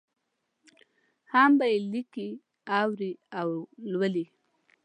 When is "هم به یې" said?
1.33-1.77